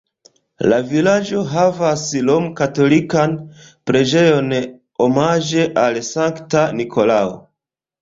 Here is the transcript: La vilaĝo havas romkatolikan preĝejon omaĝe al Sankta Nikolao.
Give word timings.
La 0.69 0.77
vilaĝo 0.93 1.43
havas 1.51 2.05
romkatolikan 2.31 3.37
preĝejon 3.91 4.51
omaĝe 5.09 5.71
al 5.87 6.05
Sankta 6.13 6.69
Nikolao. 6.83 7.43